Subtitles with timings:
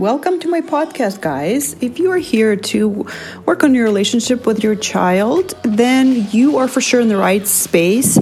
[0.00, 1.76] Welcome to my podcast, guys.
[1.82, 3.06] If you are here to
[3.44, 7.46] work on your relationship with your child, then you are for sure in the right
[7.46, 8.18] space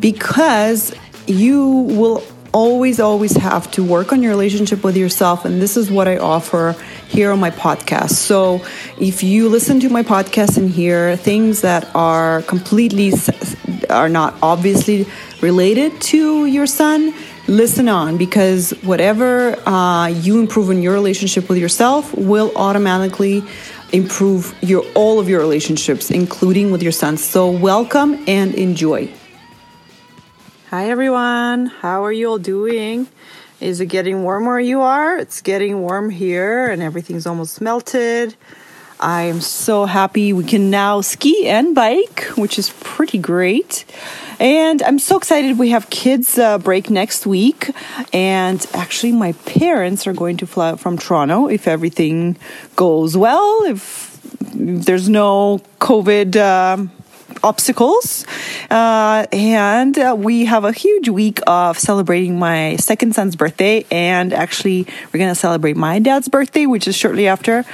[0.00, 0.94] because
[1.26, 2.24] you will
[2.54, 5.44] always, always have to work on your relationship with yourself.
[5.44, 6.74] And this is what I offer
[7.08, 8.12] here on my podcast.
[8.12, 8.64] So
[8.98, 13.12] if you listen to my podcast and hear things that are completely,
[13.90, 15.06] are not obviously
[15.42, 17.12] related to your son,
[17.48, 23.42] listen on because whatever uh, you improve in your relationship with yourself will automatically
[23.92, 29.10] improve your all of your relationships including with your son so welcome and enjoy.
[30.68, 31.66] Hi everyone.
[31.66, 33.08] How are you all doing?
[33.60, 34.50] Is it getting warmer?
[34.50, 35.16] Where you are.
[35.16, 38.36] It's getting warm here and everything's almost melted
[39.00, 43.84] i am so happy we can now ski and bike which is pretty great
[44.40, 45.58] and I'm so excited.
[45.58, 47.70] We have kids uh, break next week.
[48.12, 52.36] And actually, my parents are going to fly out from Toronto if everything
[52.76, 54.20] goes well, if,
[54.54, 56.36] if there's no COVID.
[56.36, 56.86] Uh,
[57.48, 58.26] obstacles.
[58.70, 63.86] Uh, and uh, we have a huge week of celebrating my second son's birthday.
[63.90, 67.64] And actually, we're going to celebrate my dad's birthday, which is shortly after.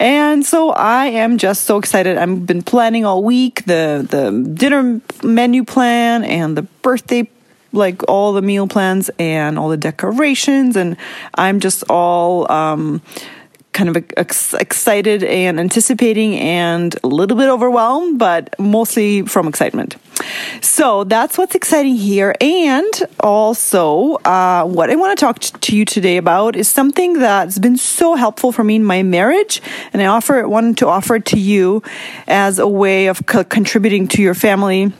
[0.00, 2.18] And so I am just so excited.
[2.18, 7.28] I've been planning all week the, the dinner menu plan and the birthday
[7.72, 10.96] like all the meal plans and all the decorations and
[11.36, 13.00] i'm just all um,
[13.72, 19.96] kind of ex- excited and anticipating and a little bit overwhelmed, but mostly from excitement.
[20.60, 22.34] So that's what's exciting here.
[22.40, 27.58] And also, uh, what I want to talk to you today about is something that's
[27.58, 29.62] been so helpful for me in my marriage.
[29.92, 31.82] And I offer wanted to offer it to you
[32.26, 34.92] as a way of co- contributing to your family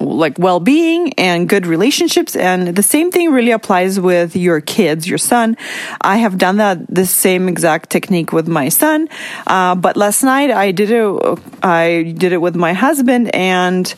[0.00, 5.18] like well-being and good relationships and the same thing really applies with your kids your
[5.18, 5.56] son
[6.00, 9.08] i have done that the same exact technique with my son
[9.46, 13.94] uh, but last night i did it i did it with my husband and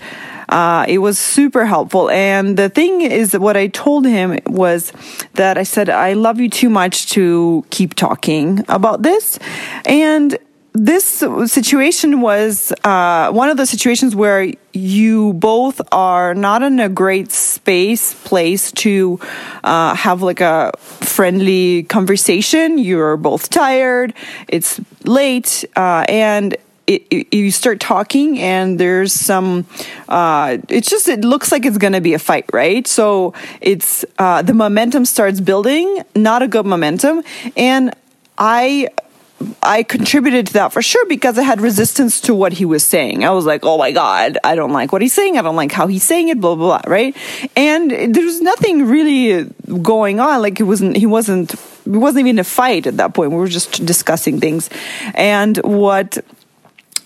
[0.48, 2.08] uh, it was super helpful.
[2.08, 4.92] And the thing is, what I told him was
[5.34, 9.38] that I said, I love you too much to keep talking about this.
[9.84, 10.38] And
[10.78, 16.88] this situation was uh, one of the situations where you both are not in a
[16.88, 19.18] great space place to
[19.64, 22.78] uh, have like a friendly conversation.
[22.78, 24.14] You're both tired.
[24.46, 26.56] It's late uh, and
[26.86, 29.66] it, it, you start talking and there's some
[30.08, 32.86] uh, it's just it looks like it's gonna be a fight right?
[32.86, 37.22] So it's uh, the momentum starts building not a good momentum
[37.56, 37.92] and
[38.40, 38.88] i
[39.62, 43.25] I contributed to that for sure because I had resistance to what he was saying.
[43.25, 45.38] I was like, oh my God, I don't like what he's saying.
[45.38, 47.16] I don't like how he's saying it, blah, blah, blah, right?
[47.54, 49.44] And there was nothing really
[49.81, 50.43] going on.
[50.43, 53.31] Like it wasn't, he wasn't, it wasn't even a fight at that point.
[53.31, 54.71] We were just discussing things.
[55.15, 56.19] And what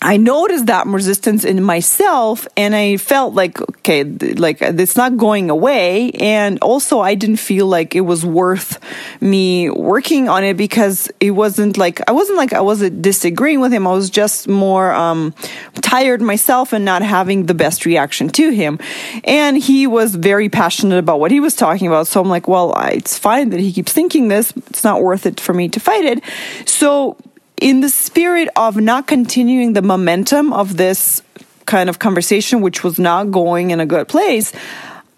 [0.03, 5.49] I noticed that resistance in myself and I felt like, okay, like it's not going
[5.49, 6.11] away.
[6.11, 8.79] And also I didn't feel like it was worth
[9.21, 13.71] me working on it because it wasn't like, I wasn't like I wasn't disagreeing with
[13.71, 13.87] him.
[13.87, 15.33] I was just more, um,
[15.75, 18.79] tired myself and not having the best reaction to him.
[19.23, 22.07] And he was very passionate about what he was talking about.
[22.07, 24.51] So I'm like, well, it's fine that he keeps thinking this.
[24.69, 26.21] It's not worth it for me to fight it.
[26.67, 27.17] So
[27.57, 31.21] in the spirit of not continuing the momentum of this
[31.65, 34.51] kind of conversation, which was not going in a good place,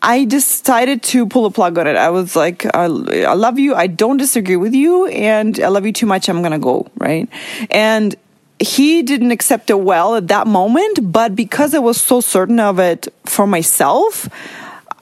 [0.01, 1.95] I decided to pull a plug on it.
[1.95, 3.73] I was like, I, I love you.
[3.73, 5.07] I don't disagree with you.
[5.07, 6.29] And I love you too much.
[6.29, 6.87] I'm going to go.
[6.97, 7.27] Right.
[7.71, 8.15] And
[8.59, 11.11] he didn't accept it well at that moment.
[11.11, 14.29] But because I was so certain of it for myself,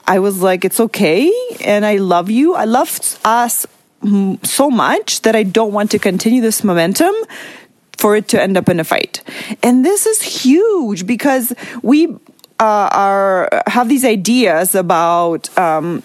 [0.06, 1.30] I was like, it's okay.
[1.62, 2.54] And I love you.
[2.54, 3.66] I love us
[4.42, 7.14] so much that I don't want to continue this momentum
[7.98, 9.22] for it to end up in a fight.
[9.62, 12.08] And this is huge because we
[12.60, 16.02] uh, are have these ideas about um,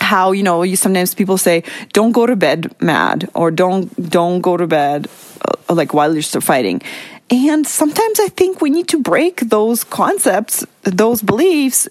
[0.00, 4.40] how you know you sometimes people say don't go to bed mad or don't don't
[4.40, 5.08] go to bed
[5.68, 6.82] uh, like while you're still fighting.
[7.30, 11.86] And sometimes I think we need to break those concepts, those beliefs,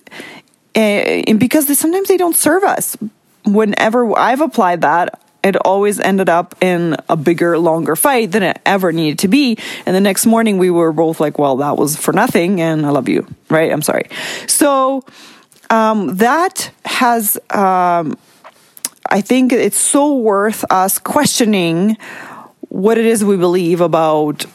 [0.76, 2.98] uh, because they, sometimes they don't serve us.
[3.46, 8.60] Whenever I've applied that, it always ended up in a bigger, longer fight than it
[8.66, 9.58] ever needed to be.
[9.86, 12.90] And the next morning we were both like, well, that was for nothing and I
[12.90, 13.72] love you, right?
[13.72, 14.10] I'm sorry.
[14.48, 15.06] So,
[15.70, 18.18] um, that has, um,
[19.10, 21.98] I think it's so worth us questioning
[22.70, 24.46] what it is we believe about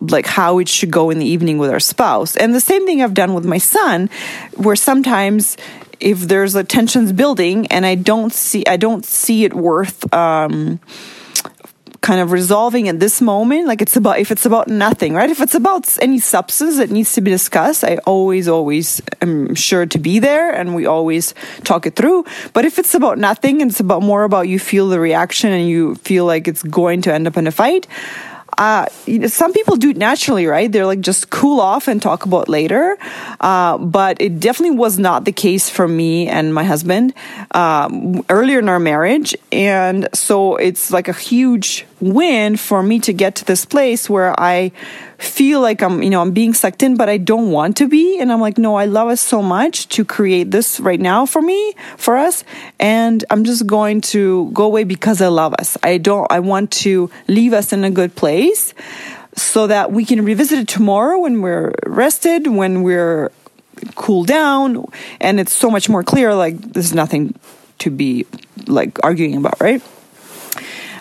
[0.00, 2.36] like how it should go in the evening with our spouse.
[2.36, 4.08] And the same thing I've done with my son,
[4.56, 5.56] where sometimes
[6.00, 10.80] if there's a tensions building and I don't see I don't see it worth um,
[12.00, 15.30] kind of resolving at this moment like it's about if it's about nothing right?
[15.30, 19.86] If it's about any substance that needs to be discussed i always always am sure
[19.86, 22.24] to be there and we always talk it through.
[22.52, 25.68] But if it's about nothing and it's about more about you feel the reaction and
[25.68, 27.86] you feel like it's going to end up in a fight
[28.58, 28.86] uh,
[29.26, 30.70] some people do it naturally, right?
[30.70, 32.96] They're like just cool off and talk about later.
[33.40, 37.14] Uh, but it definitely was not the case for me and my husband
[37.52, 39.34] um, earlier in our marriage.
[39.52, 44.38] And so it's like a huge win for me to get to this place where
[44.38, 44.72] I
[45.18, 48.18] feel like I'm, you know, I'm being sucked in, but I don't want to be.
[48.18, 51.42] And I'm like, no, I love us so much to create this right now for
[51.42, 52.42] me, for us.
[52.78, 55.76] And I'm just going to go away because I love us.
[55.82, 58.74] I don't, I want to leave us in a good place
[59.36, 63.30] so that we can revisit it tomorrow when we're rested, when we're
[63.94, 64.86] cool down.
[65.20, 66.34] And it's so much more clear.
[66.34, 67.34] Like, there's nothing
[67.78, 68.26] to be
[68.66, 69.82] like arguing about, right?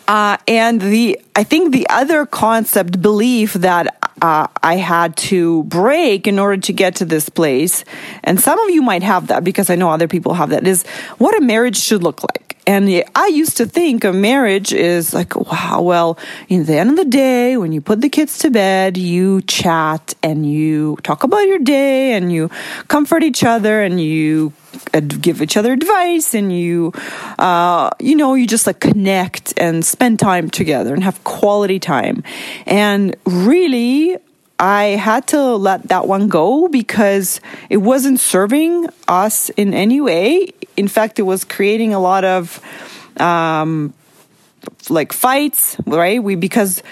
[0.10, 6.26] Uh, and the I think the other concept belief that uh, I had to break
[6.26, 7.86] in order to get to this place,
[8.24, 10.84] and some of you might have that because I know other people have that, is
[11.20, 12.58] what a marriage should look like.
[12.66, 16.18] And I used to think a marriage is like, wow, well,
[16.50, 20.16] in the end of the day, when you put the kids to bed, you chat
[20.24, 22.50] and you talk about your day and you
[22.88, 24.54] comfort each other and you
[24.92, 26.92] give each other advice and you
[27.38, 32.24] uh, you know you just like connect and spend time together and have quality time.
[32.66, 34.18] And really
[34.62, 37.40] i had to let that one go because
[37.70, 40.50] it wasn't serving us in any way.
[40.76, 42.60] In fact it was creating a lot of
[43.18, 43.94] um,
[44.90, 46.22] like fights right?
[46.22, 46.84] We because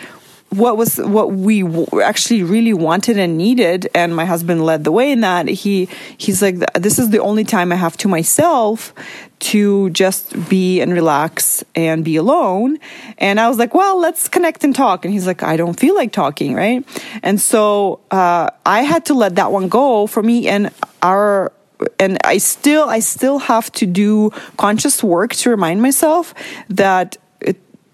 [0.50, 1.64] what was what we
[2.02, 5.48] actually really wanted and needed and my husband led the way in that.
[5.48, 8.94] He he's like this is the only time i have to myself
[9.40, 12.78] to just be and relax and be alone.
[13.18, 15.04] And i was like well let's connect and talk.
[15.04, 16.86] And he's like i don't feel like talking right?
[17.24, 20.72] And so uh, i had to let that one go for me and
[21.04, 21.52] our
[22.00, 26.34] and i still i still have to do conscious work to remind myself
[26.70, 27.18] that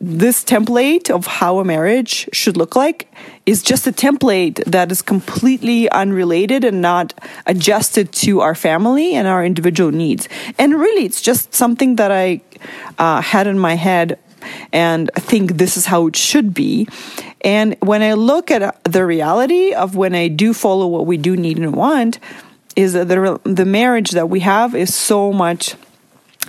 [0.03, 3.09] this template of how a marriage should look like
[3.45, 7.13] is just a template that is completely unrelated and not
[7.45, 10.27] adjusted to our family and our individual needs.
[10.57, 12.41] And really, it's just something that I
[12.99, 14.19] uh, had in my head
[14.73, 16.85] and think this is how it should be.
[17.39, 21.37] And when I look at the reality of when I do follow what we do
[21.37, 22.19] need and want,
[22.75, 25.75] is that the, the marriage that we have is so much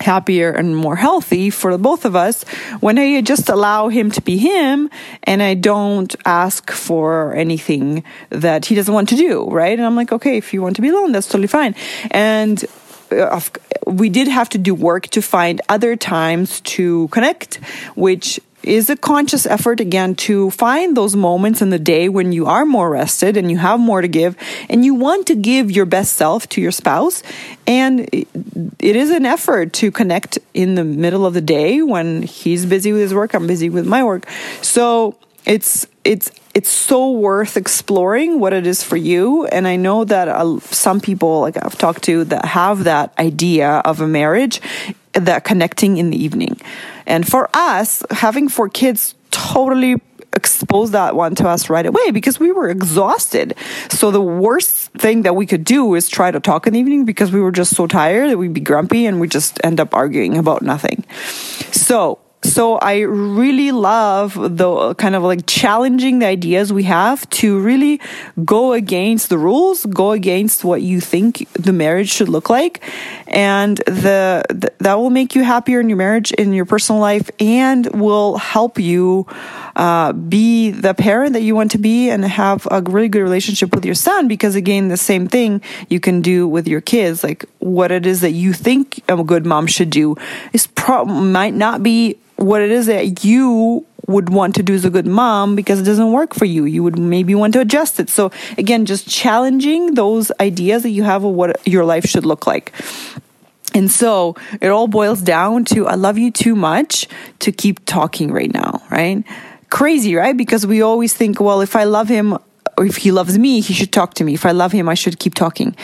[0.00, 2.44] happier and more healthy for both of us
[2.81, 4.91] when I just allow him to be him
[5.23, 9.79] and I don't ask for anything that he doesn't want to do, right?
[9.79, 11.75] And I'm like, okay, if you want to be alone, that's totally fine.
[12.11, 12.64] And
[13.11, 13.41] uh,
[13.87, 17.56] we did have to do work to find other times to connect,
[17.94, 22.46] which is a conscious effort again to find those moments in the day when you
[22.46, 24.37] are more rested and you have more to give
[24.69, 27.22] and you want to give your best self to your spouse.
[27.66, 32.66] And it is an effort to connect in the middle of the day when he's
[32.66, 34.28] busy with his work i'm busy with my work.
[34.62, 35.16] So
[35.46, 40.28] it's it's it's so worth exploring what it is for you and i know that
[40.28, 44.60] uh, some people like i've talked to that have that idea of a marriage
[45.12, 46.61] that connecting in the evening
[47.06, 50.00] and for us, having four kids totally
[50.34, 53.54] exposed that one to us right away because we were exhausted.
[53.88, 57.04] So the worst thing that we could do is try to talk in the evening
[57.04, 59.94] because we were just so tired that we'd be grumpy and we just end up
[59.94, 61.04] arguing about nothing.
[61.70, 67.58] So so I really love the kind of like challenging the ideas we have to
[67.58, 68.02] really
[68.44, 72.82] go against the rules, go against what you think the marriage should look like,
[73.26, 74.44] and the,
[74.78, 78.78] that will make you happier in your marriage, in your personal life, and will help
[78.78, 79.26] you
[79.76, 83.74] uh, be the parent that you want to be and have a really good relationship
[83.74, 84.28] with your son.
[84.28, 88.20] Because again, the same thing you can do with your kids, like what it is
[88.20, 90.14] that you think a good mom should do,
[90.52, 94.84] is pro- might not be what it is that you would want to do as
[94.84, 96.66] a good mom because it doesn't work for you.
[96.66, 98.10] You would maybe want to adjust it.
[98.10, 102.46] So again, just challenging those ideas that you have of what your life should look
[102.46, 102.72] like.
[103.74, 107.08] And so it all boils down to I love you too much
[107.40, 109.24] to keep talking right now, right?
[109.70, 110.36] Crazy, right?
[110.36, 112.34] Because we always think, well, if I love him
[112.76, 114.34] or if he loves me, he should talk to me.
[114.34, 115.74] If I love him, I should keep talking.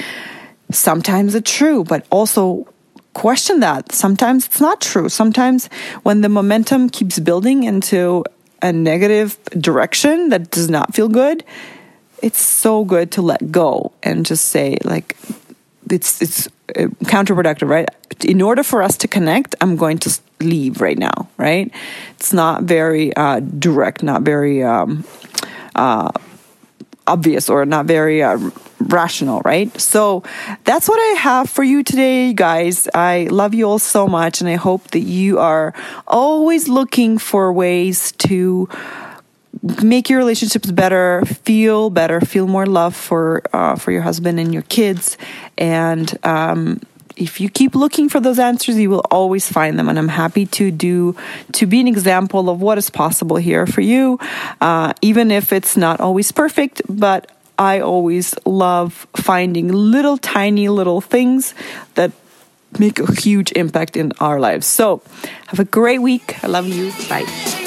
[0.71, 2.69] Sometimes it's true, but also
[3.15, 3.93] question that.
[3.93, 5.09] Sometimes it's not true.
[5.09, 5.69] Sometimes
[6.03, 8.25] when the momentum keeps building into
[8.63, 11.45] a negative direction that does not feel good,
[12.23, 15.17] it's so good to let go and just say like
[15.91, 17.89] it's it's uh, counterproductive, right?
[18.25, 21.73] In order for us to connect, I'm going to leave right now, right?
[22.17, 25.05] It's not very uh, direct, not very um,
[25.75, 26.11] uh,
[27.07, 28.39] obvious, or not very uh,
[28.81, 29.79] rational, right?
[29.81, 30.23] So
[30.65, 32.89] that's what I have for you today, guys.
[32.95, 35.75] I love you all so much, and I hope that you are
[36.07, 38.69] always looking for ways to
[39.83, 44.53] make your relationships better, feel better, feel more love for uh, for your husband and
[44.55, 45.19] your kids,
[45.59, 46.81] and um,
[47.21, 49.89] if you keep looking for those answers, you will always find them.
[49.89, 51.15] And I'm happy to do
[51.53, 54.19] to be an example of what is possible here for you,
[54.61, 56.81] uh, even if it's not always perfect.
[56.89, 61.55] But I always love finding little tiny little things
[61.95, 62.11] that
[62.79, 64.67] make a huge impact in our lives.
[64.67, 65.03] So
[65.49, 66.43] have a great week.
[66.43, 66.91] I love you.
[67.09, 67.60] Bye.